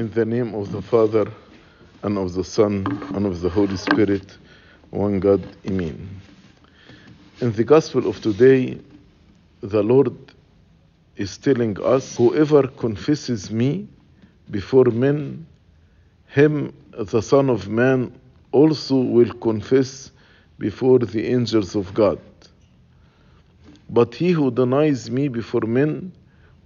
[0.00, 1.30] In the name of the Father,
[2.02, 4.38] and of the Son, and of the Holy Spirit,
[4.88, 6.08] one God, Amen.
[7.42, 8.80] In the Gospel of today,
[9.60, 10.16] the Lord
[11.16, 13.88] is telling us whoever confesses me
[14.50, 15.44] before men,
[16.28, 18.10] him, the Son of Man,
[18.52, 20.12] also will confess
[20.58, 22.18] before the angels of God.
[23.90, 26.12] But he who denies me before men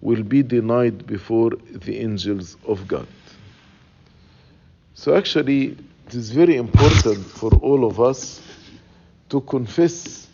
[0.03, 3.09] will be denied before the angels of God.
[4.95, 8.41] So, actually, it is very important for all of us
[9.29, 10.29] to confess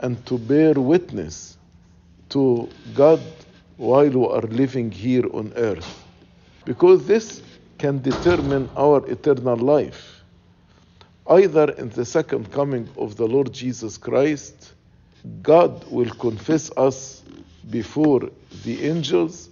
[0.00, 1.56] and to bear witness
[2.30, 3.20] to God
[3.76, 6.04] while we are living here on earth,
[6.64, 7.42] because this
[7.78, 10.22] can determine our eternal life.
[11.28, 14.74] Either in the second coming of the Lord Jesus Christ,
[15.42, 17.22] God will confess us
[17.70, 18.28] before
[18.64, 19.48] the angels,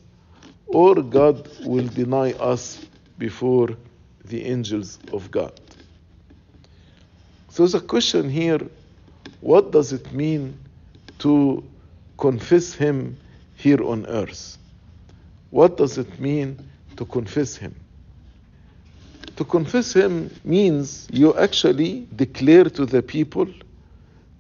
[0.67, 2.85] or God will deny us
[3.19, 3.77] before
[4.31, 5.53] the angels of God.
[7.51, 8.61] So the question here
[9.41, 10.59] what does it mean
[11.19, 11.65] to
[12.19, 13.17] confess Him
[13.57, 14.59] here on earth?
[15.51, 16.59] What does it mean
[16.97, 17.75] to confess Him?
[19.37, 23.47] To confess Him means you actually declare to the people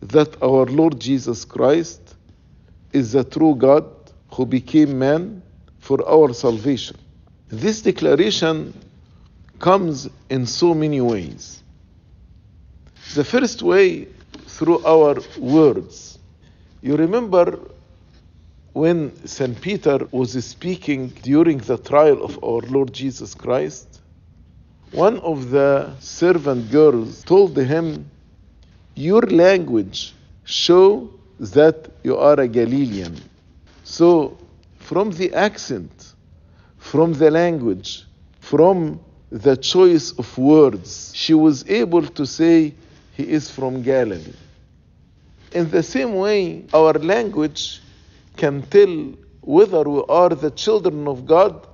[0.02, 2.14] that our Lord Jesus Christ
[2.92, 3.84] is the true God
[4.32, 5.42] who became man
[5.78, 6.96] for our salvation.
[7.48, 8.74] This declaration
[9.60, 11.62] comes in so many ways.
[13.14, 14.08] The first way,
[14.60, 16.18] through our words.
[16.82, 17.58] You remember
[18.74, 19.58] when St.
[19.58, 24.00] Peter was speaking during the trial of our Lord Jesus Christ?
[24.92, 28.10] One of the servant girls told him,
[28.94, 30.14] Your language
[30.44, 33.16] show that you are a Galilean.
[33.84, 34.36] So,
[34.78, 36.14] from the accent,
[36.76, 38.04] from the language,
[38.40, 39.00] from
[39.30, 42.74] the choice of words, she was able to say
[43.16, 44.34] he is from Galilee.
[45.52, 47.80] In the same way, our language
[48.36, 51.66] can tell whether we are the children of God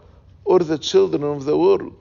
[0.45, 1.95] or the children of the world.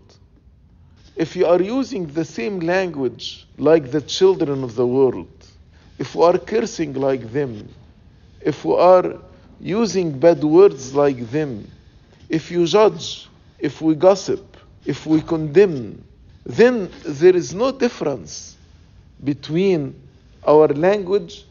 [1.15, 5.29] If you are using the same language like the children of the world,
[5.97, 7.69] if we are cursing like them,
[8.41, 9.15] if we are
[9.61, 11.69] using bad words like them,
[12.27, 13.29] if you judge,
[13.59, 14.54] if we gossip,
[14.85, 16.03] if we condemn,
[16.45, 18.55] then there is no difference
[19.23, 19.95] between
[20.47, 21.45] our language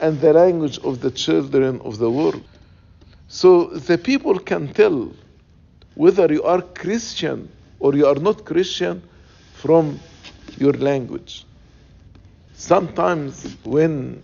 [0.00, 2.42] and the language of the children of the world.
[3.28, 5.12] So the people can tell
[5.94, 9.02] whether you are Christian or you are not Christian
[9.54, 9.98] from
[10.58, 11.44] your language.
[12.54, 14.22] Sometimes when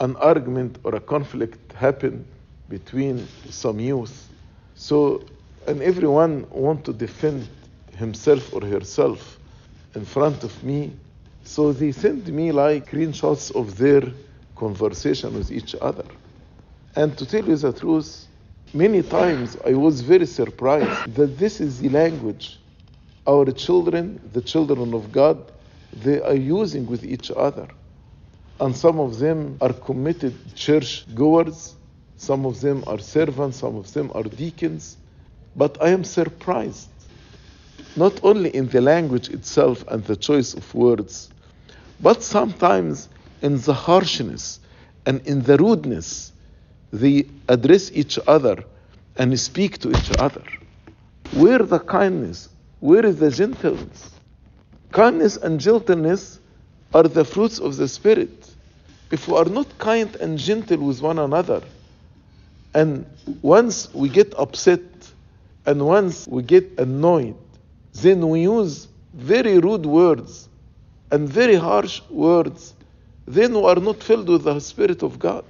[0.00, 2.24] an argument or a conflict happen
[2.68, 4.28] between some youth,
[4.74, 5.22] so
[5.66, 7.46] and everyone want to defend
[8.00, 9.38] himself or herself
[9.94, 10.92] in front of me,
[11.44, 14.02] so they send me like screenshots of their
[14.56, 16.08] conversation with each other.
[16.96, 18.26] And to tell you the truth,
[18.72, 22.46] many times I was very surprised that this is the language
[23.26, 25.36] our children, the children of God,
[26.04, 27.68] they are using with each other.
[28.58, 31.74] And some of them are committed church goers,
[32.16, 34.96] some of them are servants, some of them are deacons.
[35.54, 36.90] But I am surprised,
[37.96, 41.30] not only in the language itself and the choice of words,
[42.00, 43.08] but sometimes
[43.42, 44.60] in the harshness
[45.06, 46.32] and in the rudeness
[46.92, 48.64] they address each other
[49.16, 50.42] and speak to each other.
[51.32, 52.48] Where the kindness?
[52.80, 54.10] Where is the gentleness?
[54.92, 56.40] Kindness and gentleness
[56.92, 58.50] are the fruits of the Spirit.
[59.10, 61.62] If we are not kind and gentle with one another,
[62.74, 63.04] and
[63.42, 64.80] once we get upset
[65.66, 67.36] and once we get annoyed,
[67.94, 70.48] then we use very rude words
[71.10, 72.74] and very harsh words,
[73.26, 75.44] then we are not filled with the Spirit of God.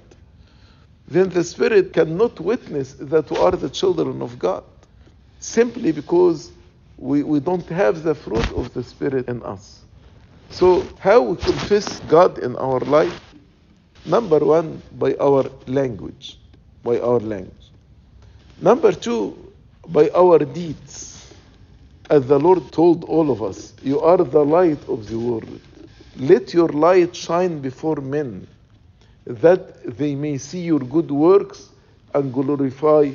[1.07, 4.63] Then the Spirit cannot witness that we are the children of God
[5.39, 6.51] simply because
[6.97, 9.81] we, we don't have the fruit of the Spirit in us.
[10.51, 13.19] So, how we confess God in our life?
[14.05, 16.39] Number one, by our language.
[16.83, 17.71] By our language.
[18.61, 19.51] Number two,
[19.87, 21.10] by our deeds.
[22.11, 25.61] As the Lord told all of us, you are the light of the world.
[26.17, 28.47] Let your light shine before men,
[29.25, 31.69] that they may see your good works
[32.13, 33.13] and glorify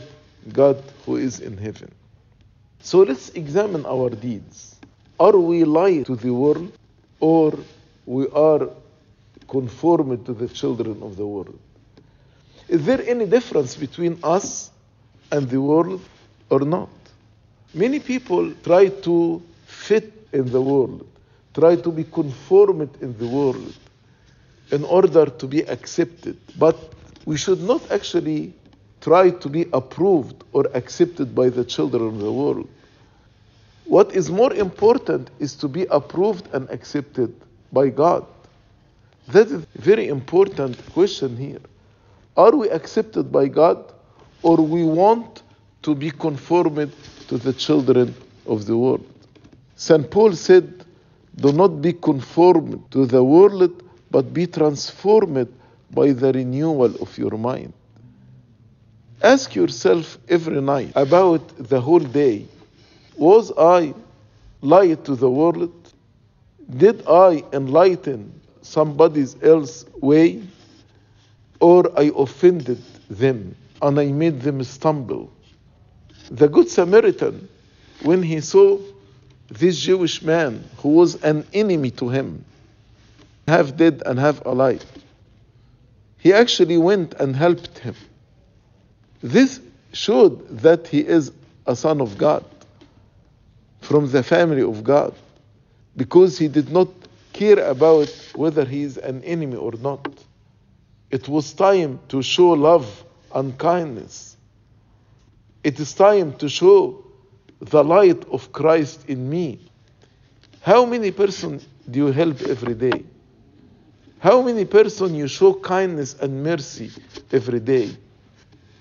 [0.50, 1.93] God who is in heaven.
[2.81, 4.76] So let's examine our deeds.
[5.20, 6.72] Are we light to the world
[7.20, 7.52] or
[8.06, 8.66] we are
[9.46, 11.58] conformed to the children of the world?
[12.66, 14.70] Is there any difference between us
[15.31, 16.00] and the world
[16.49, 16.88] or not?
[17.76, 21.06] Many people try to fit in the world,
[21.52, 23.75] try to be conformed in the world
[24.70, 26.38] in order to be accepted.
[26.58, 26.75] But
[27.26, 28.55] we should not actually
[29.02, 32.67] try to be approved or accepted by the children of the world.
[33.84, 37.34] What is more important is to be approved and accepted
[37.73, 38.25] by God.
[39.28, 41.61] That is a very important question here.
[42.38, 43.93] Are we accepted by God
[44.43, 45.43] or we want
[45.82, 46.90] to be conformed
[47.28, 48.14] to the children
[48.46, 49.05] of the world?
[49.76, 50.11] St.
[50.11, 50.84] Paul said,
[51.37, 55.49] Do not be conformed to the world, but be transformed
[55.90, 57.73] by the renewal of your mind.
[59.23, 62.46] Ask yourself every night about the whole day
[63.17, 63.94] Was I
[64.61, 65.73] light to the world?
[66.76, 70.43] Did I enlighten somebody else's way?
[71.61, 75.32] Or I offended them and I made them stumble?
[76.31, 77.49] The Good Samaritan,
[78.02, 78.78] when he saw
[79.49, 82.44] this Jewish man who was an enemy to him,
[83.46, 84.84] half dead and half alive,
[86.19, 87.94] he actually went and helped him.
[89.23, 89.61] This
[89.93, 91.32] showed that he is
[91.67, 92.44] a son of God,
[93.81, 95.14] from the family of God,
[95.96, 96.88] because he did not
[97.32, 100.08] care about whether he is an enemy or not.
[101.11, 104.36] It was time to show love and kindness.
[105.66, 107.02] It is time to show
[107.58, 109.58] the light of Christ in me.
[110.60, 113.02] How many persons do you help every day?
[114.20, 116.92] How many persons you show kindness and mercy
[117.32, 117.96] every day?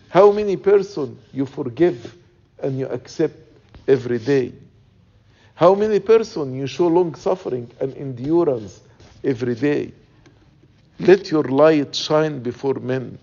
[0.10, 2.16] How many persons you forgive
[2.62, 3.36] and you accept
[3.88, 4.54] every day?
[5.56, 8.82] How many persons you show long suffering and endurance
[9.24, 9.92] every day?
[11.00, 13.18] Let your light shine before men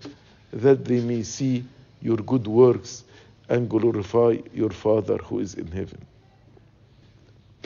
[0.51, 1.63] that they may see
[2.01, 3.05] your good works
[3.53, 6.01] and glorify your Father who is in heaven.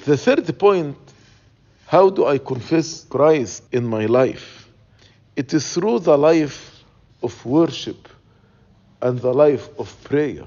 [0.03, 0.97] The third point
[1.85, 4.67] how do I confess Christ in my life?
[5.37, 6.83] It is through the life
[7.23, 8.09] of worship
[9.01, 10.43] and the life of prayer.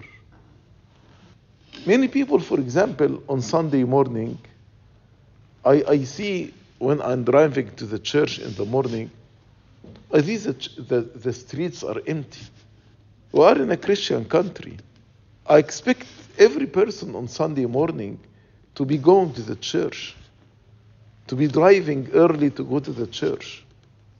[1.87, 4.39] Many people, for example, on Sunday morning,
[5.65, 9.11] I, I see when I'm driving to the church in the morning,
[10.13, 12.43] I see that the, the streets are empty.
[13.33, 14.77] We are in a Christian country.
[15.50, 16.06] I expect
[16.38, 18.20] every person on Sunday morning
[18.76, 20.14] to be going to the church,
[21.26, 23.64] to be driving early to go to the church.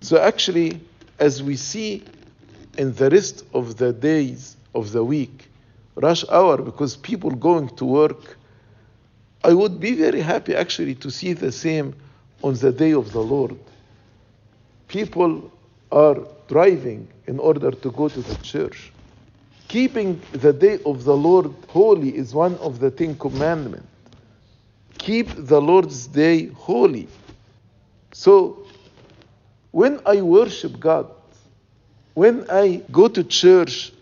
[0.01, 0.81] So, actually,
[1.21, 2.03] as we see
[2.77, 5.49] in the rest of the days of the week,
[5.95, 8.37] rush hour, because people going to work,
[9.45, 11.95] I would be very happy actually to see the same
[12.43, 13.57] on the day of the Lord.
[14.89, 15.53] People
[15.93, 18.91] are driving in order to go to the church.
[19.71, 23.87] Keeping the day of the Lord holy is one of the Ten Commandments.
[24.99, 27.07] Keep the Lord's day holy.
[28.11, 28.67] So,
[29.71, 31.09] when I worship God,
[32.15, 33.93] when I go to church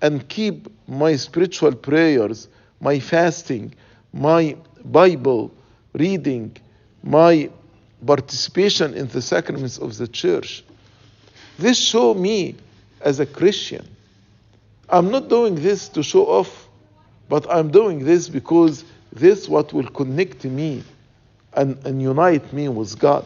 [0.00, 2.48] and keep my spiritual prayers,
[2.80, 3.72] my fasting,
[4.12, 5.52] my Bible
[5.92, 6.56] reading,
[7.04, 7.48] my
[8.04, 10.64] participation in the sacraments of the church,
[11.60, 12.56] this show me
[13.00, 13.86] as a Christian.
[14.88, 16.68] I'm not doing this to show off,
[17.28, 20.82] but I'm doing this because this what will connect me
[21.54, 23.24] and, and unite me with God.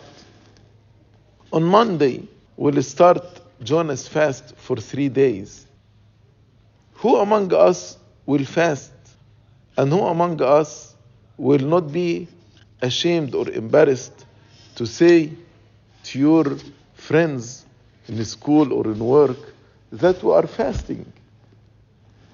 [1.53, 5.67] On Monday, we'll start Jonah's fast for three days.
[6.95, 8.93] Who among us will fast?
[9.77, 10.95] And who among us
[11.37, 12.29] will not be
[12.81, 14.25] ashamed or embarrassed
[14.77, 15.33] to say
[16.05, 16.57] to your
[16.95, 17.65] friends
[18.09, 19.39] in school or in work
[19.93, 21.13] that we are fasting?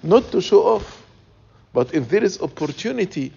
[0.03, 1.05] Not to show off,
[1.73, 3.31] but if there is opportunity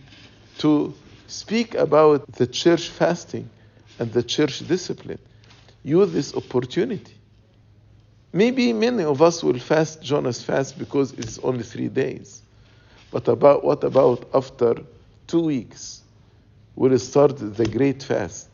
[0.59, 0.93] to
[1.29, 3.49] speak about the church fasting
[3.99, 5.19] and the church discipline,
[5.85, 7.15] use this opportunity.
[8.33, 12.43] Maybe many of us will fast Jonah's fast because it's only three days.
[13.11, 14.75] But about what about after
[15.27, 16.03] two weeks?
[16.75, 18.49] We'll start the great fast.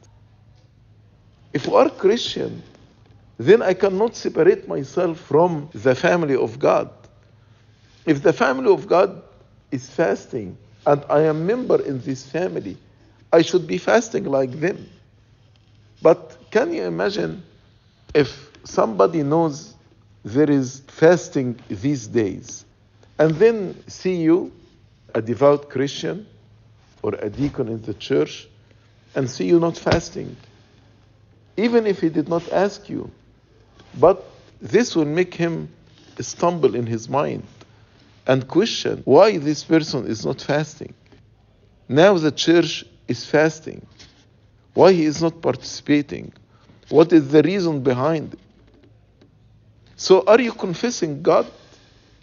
[1.52, 2.62] If we are Christian,
[3.38, 6.90] then I cannot separate myself from the family of God.
[8.04, 9.23] If the family of God
[9.71, 10.56] is fasting
[10.87, 12.76] and I am member in this family,
[13.32, 14.88] I should be fasting like them.
[16.02, 17.44] But can you imagine
[18.12, 19.75] if somebody knows
[20.25, 22.64] there is fasting these days
[23.18, 24.52] and then see you,
[25.14, 26.26] a devout Christian
[27.02, 28.49] or a deacon in the church,
[29.14, 30.37] and see you not fasting,
[31.56, 33.11] even if he did not ask you.
[33.99, 34.25] But
[34.61, 35.68] this will make him
[36.18, 37.42] stumble in his mind
[38.26, 40.94] and question why this person is not fasting.
[41.88, 43.86] Now the church is fasting.
[44.74, 46.32] Why he is not participating?
[46.88, 48.38] What is the reason behind it?
[49.96, 51.46] So are you confessing God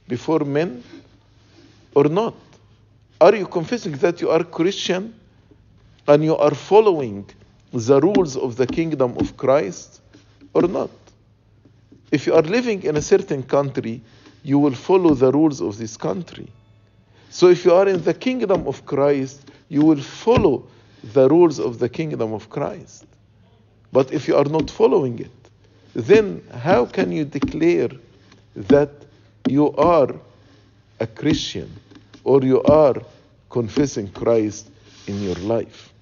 [0.08, 0.84] before men
[1.94, 2.36] or not?
[3.22, 5.14] Are you confessing that you are Christian
[6.08, 7.30] and you are following
[7.72, 10.02] the rules of the kingdom of Christ
[10.54, 10.90] or not?
[12.12, 14.02] If you are living in a certain country,
[14.44, 16.48] you will follow the rules of this country.
[17.30, 20.68] So if you are in the kingdom of Christ, you will follow
[21.14, 23.06] the rules of the kingdom of Christ.
[23.92, 25.32] But if you are not following it,
[25.94, 27.90] then how can you declare
[28.56, 28.92] that
[29.48, 30.16] you are
[31.00, 31.72] a Christian
[32.24, 32.96] or you are
[33.50, 34.70] confessing Christ
[35.08, 35.94] in your life?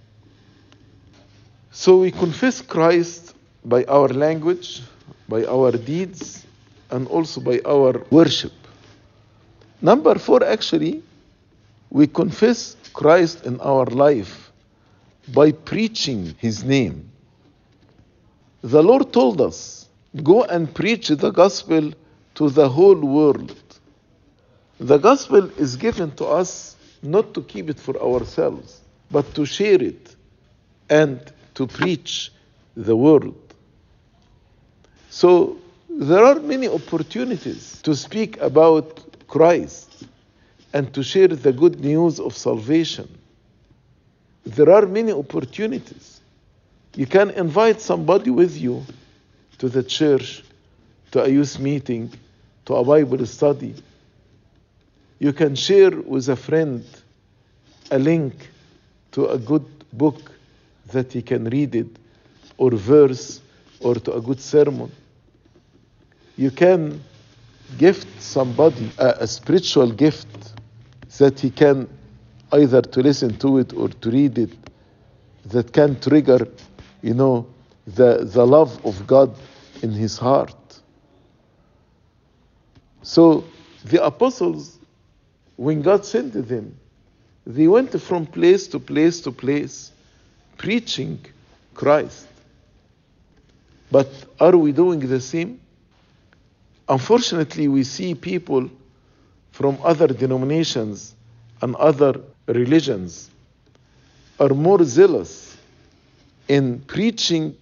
[1.71, 4.81] So we confess Christ by our language,
[5.29, 6.46] by our deeds,
[6.91, 8.53] and also by our worship.
[9.81, 11.03] Number four, actually,
[11.89, 14.51] we confess Christ in our life
[15.29, 17.09] by preaching his name.
[18.61, 19.87] The Lord told us,
[20.23, 21.91] Go and preach the gospel
[22.35, 23.55] to the whole world.
[24.79, 29.81] The gospel is given to us not to keep it for ourselves, but to share
[29.81, 30.15] it
[30.89, 31.19] and
[31.55, 32.31] to preach
[32.75, 33.33] the word.
[35.09, 35.57] So
[35.97, 40.05] there are many opportunities to speak about Christ
[40.71, 43.09] and to share the good news of salvation.
[44.45, 46.21] There are many opportunities.
[46.95, 48.85] You can invite somebody with you
[49.57, 50.43] to the church,
[51.11, 52.13] to a youth meeting,
[52.65, 53.73] to a Bible study.
[55.17, 56.85] You can share with a friend
[57.89, 58.35] a link
[59.13, 60.31] to a good book
[60.91, 61.97] that he can read it,
[62.59, 63.41] or verse,
[63.79, 64.91] or to a good sermon.
[66.37, 67.03] You can
[67.77, 70.27] gift somebody a, a spiritual gift
[71.17, 71.89] that he can
[72.51, 74.51] either to listen to it or to read it
[75.45, 76.47] that can trigger,
[77.01, 77.47] you know,
[77.85, 79.35] the, the love of God
[79.81, 80.55] in his heart.
[83.01, 83.43] So
[83.85, 84.77] the apostles,
[85.55, 86.77] when God sent them,
[87.45, 89.91] they went from place to place to place
[90.57, 91.19] preaching
[91.73, 92.27] Christ.
[93.89, 95.61] But are we doing the same?
[96.89, 98.69] Unfortunately, we see people
[99.51, 101.15] from other denominations
[101.61, 103.29] and other religions
[104.39, 105.57] are more zealous
[106.47, 107.55] in preaching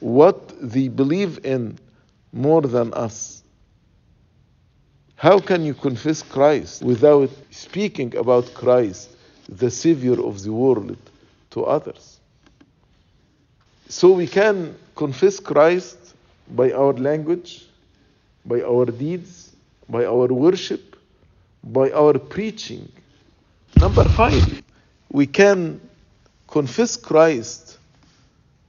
[0.00, 1.78] what they believe in
[2.32, 3.42] more than us.
[5.16, 9.10] How can you confess Christ without speaking about Christ,
[9.48, 10.96] the Savior of the world,
[11.50, 12.20] to others?
[13.88, 15.96] So we can confess Christ
[16.50, 17.67] by our language,
[18.48, 19.52] by our deeds,
[19.88, 20.96] by our worship,
[21.62, 22.90] by our preaching.
[23.78, 24.62] Number five,
[25.12, 25.80] we can
[26.46, 27.78] confess Christ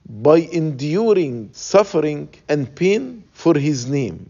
[0.10, 4.30] by enduring suffering and pain for his name,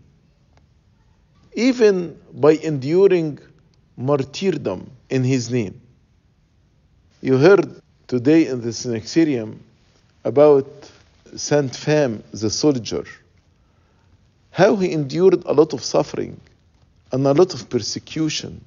[1.53, 3.39] even by enduring
[3.98, 5.82] martyrdom in his name.
[7.22, 9.58] You heard today in the Synaxarium
[10.24, 10.68] about
[11.36, 13.06] Saint Pham, the soldier,
[14.60, 16.38] how he endured a lot of suffering
[17.13, 18.60] and a lot of persecution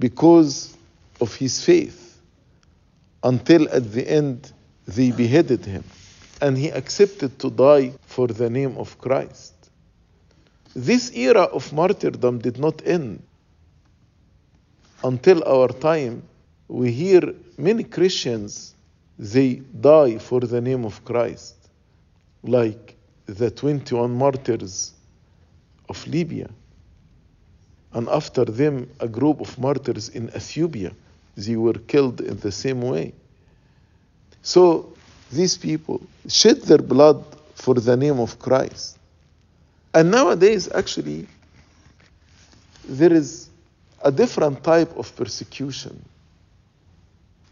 [0.00, 0.76] because
[1.20, 2.20] of his faith
[3.22, 4.52] until at the end
[4.84, 5.84] they beheaded him
[6.40, 9.54] and he accepted to die for the name of Christ.
[10.74, 13.22] This era of martyrdom did not end.
[15.04, 16.24] Until our time,
[16.66, 17.22] we hear
[17.56, 18.74] many Christians
[19.16, 21.54] they die for the name of Christ,
[22.42, 24.94] like the 21 martyrs
[25.88, 26.48] of Libya.
[27.92, 30.92] And after them, a group of martyrs in Ethiopia.
[31.36, 33.12] They were killed in the same way.
[34.42, 34.92] So
[35.30, 37.24] these people shed their blood
[37.54, 38.98] for the name of Christ.
[39.94, 41.26] And nowadays, actually,
[42.84, 43.48] there is
[44.02, 46.02] a different type of persecution.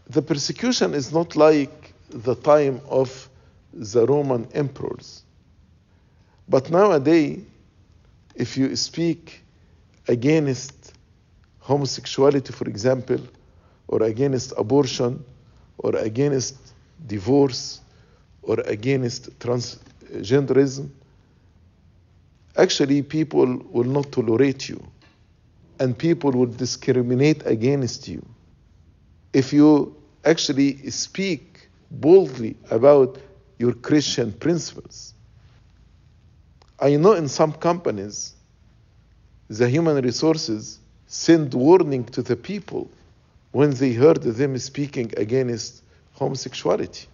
[0.09, 3.29] The persecution is not like the time of
[3.73, 5.23] the Roman emperors.
[6.49, 7.39] But nowadays,
[8.35, 9.43] if you speak
[10.07, 10.93] against
[11.59, 13.19] homosexuality, for example,
[13.87, 15.23] or against abortion,
[15.77, 16.55] or against
[17.07, 17.81] divorce,
[18.41, 20.89] or against transgenderism,
[22.57, 24.81] actually people will not tolerate you
[25.79, 28.23] and people will discriminate against you.
[29.33, 29.95] If you
[30.25, 33.17] actually speak boldly about
[33.57, 35.13] your Christian principles.
[36.81, 38.33] I know in some companies,
[39.47, 42.89] the human resources send warning to the people
[43.51, 45.83] when they heard them speaking against
[46.13, 47.07] homosexuality.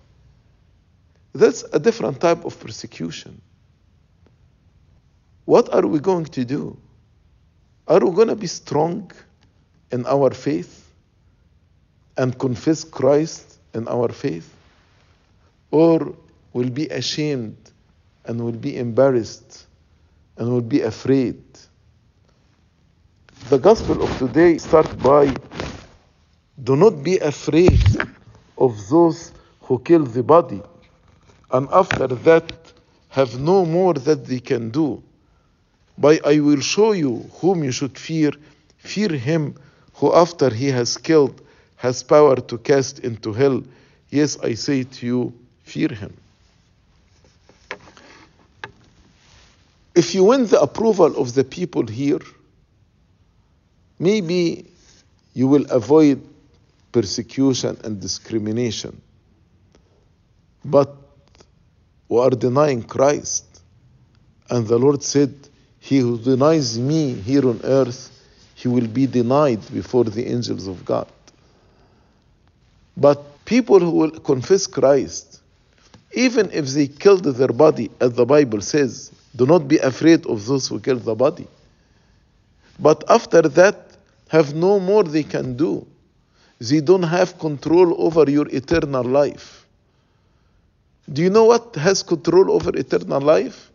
[1.34, 3.42] That's a different type of persecution.
[5.44, 6.78] What are we going to do?
[7.88, 9.12] Are we going to be strong
[9.92, 10.90] in our faith
[12.18, 14.50] and confess Christ in our faith?
[15.72, 16.16] Or
[16.54, 17.58] will be ashamed
[18.28, 19.66] and will be embarrassed
[20.38, 21.42] and will be afraid?
[23.50, 25.34] The gospel of today starts by
[26.64, 27.80] do not be afraid
[28.58, 29.32] of those
[29.62, 30.62] who kill the body,
[31.52, 32.52] and after that
[33.10, 35.02] have no more that they can do.
[35.98, 38.32] But I will show you whom you should fear.
[38.78, 39.56] Fear him
[39.94, 41.42] who, after he has killed,
[41.76, 43.64] has power to cast into hell.
[44.10, 46.16] Yes, I say to you, fear him.
[49.98, 52.20] If you win the approval of the people here,
[53.98, 54.70] maybe
[55.34, 56.22] you will avoid
[56.92, 59.02] persecution and discrimination.
[60.64, 60.96] But
[62.08, 63.46] we are denying Christ.
[64.52, 65.34] And the Lord said,
[65.80, 68.12] He who denies me here on earth,
[68.54, 71.08] he will be denied before the angels of God.
[72.96, 75.42] But people who will confess Christ,
[76.14, 80.46] even if they killed their body, as the Bible says, do not be afraid of
[80.48, 81.48] those who kill the body.
[82.80, 83.78] But after that,
[84.30, 85.86] have no more they can do.
[86.60, 89.66] They don't have control over your eternal life.
[91.12, 93.72] Do you know what has control over eternal life?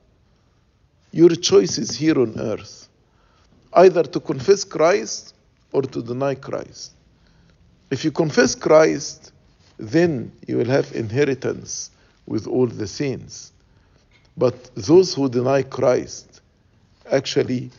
[1.12, 2.88] Your choices here on earth.
[3.72, 5.34] Either to confess Christ
[5.70, 6.92] or to deny Christ.
[7.90, 9.32] If you confess Christ,
[9.78, 11.90] then you will have inheritance
[12.26, 13.51] with all the saints.
[14.36, 16.40] But those who deny Christ,
[17.10, 17.70] actually,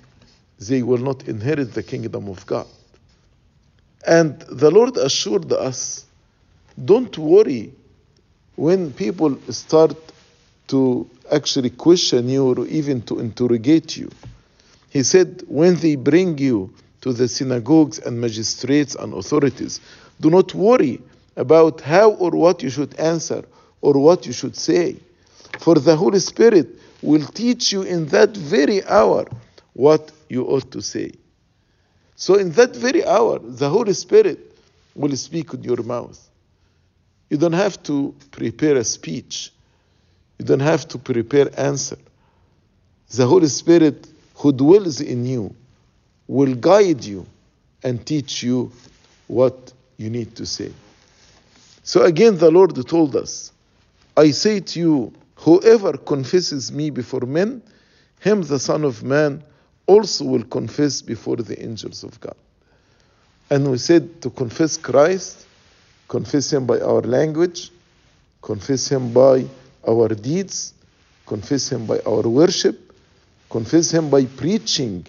[0.60, 2.68] they will not inherit the kingdom of God.
[4.06, 6.06] And the Lord assured us
[6.84, 7.74] don't worry
[8.56, 9.96] when people start
[10.68, 14.10] to actually question you or even to interrogate you.
[14.90, 19.82] He said, when they bring you to the synagogues and magistrates and authorities,
[20.22, 21.02] do not worry
[21.36, 23.44] about how or what you should answer
[23.82, 24.98] or what you should say.
[25.60, 26.68] For the Holy Spirit
[27.02, 29.26] will teach you in that very hour
[29.74, 31.12] what you ought to say.
[32.16, 34.40] So, in that very hour, the Holy Spirit
[34.96, 36.20] will speak in your mouth.
[37.30, 39.52] You don't have to prepare a speech,
[40.38, 41.98] you don't have to prepare answer.
[43.10, 45.56] The Holy Spirit who dwells in you
[46.28, 47.26] will guide you
[47.84, 48.72] and teach you
[49.28, 50.72] what you need to say.
[51.84, 53.52] So again, the Lord told us,
[54.16, 55.14] I say to you,
[55.44, 57.62] whoever confesses me before men,
[58.20, 59.44] him the Son of Man
[59.86, 62.36] also will confess before the angels of God.
[63.50, 65.46] And we said to confess Christ,
[66.08, 67.72] confess Him by our language,
[68.42, 69.46] confess Him by
[69.86, 70.74] our deeds,
[71.26, 72.94] confess Him by our worship,
[73.50, 75.06] confess Him by preaching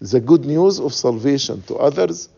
[0.00, 2.28] the good news of salvation to others,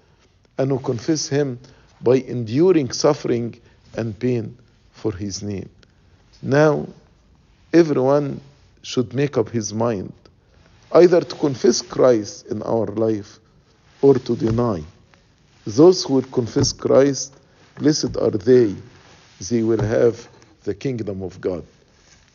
[0.59, 1.59] and we confess Him
[2.03, 3.59] by enduring suffering
[3.97, 4.59] and pain
[4.91, 5.71] for His name.
[6.43, 6.87] Now,
[7.73, 8.41] everyone
[8.83, 10.13] should make up his mind
[10.93, 13.39] either to confess Christ in our life
[14.03, 14.83] or to deny.
[15.67, 17.35] Those who will confess Christ,
[17.79, 18.75] blessed are they,
[19.49, 20.29] they will have
[20.65, 21.65] the kingdom of God.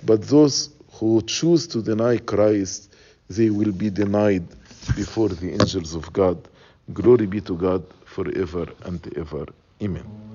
[0.04, 2.96] But those who choose to deny Christ,
[3.30, 4.48] they will be denied
[4.96, 6.48] before the angels of God.
[6.94, 9.46] Glory be to God forever and ever.
[9.82, 10.28] Amen.